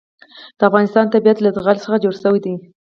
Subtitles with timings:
[0.57, 2.53] د افغانستان طبیعت له زغال څخه جوړ شوی دی.